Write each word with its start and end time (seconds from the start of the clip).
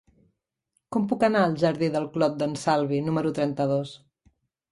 Com 0.95 1.03
puc 1.11 1.25
anar 1.27 1.43
al 1.49 1.53
jardí 1.65 1.91
del 1.97 2.09
Clot 2.15 2.39
d'en 2.41 2.57
Salvi 2.63 3.01
número 3.09 3.35
trenta-dos? 3.41 3.93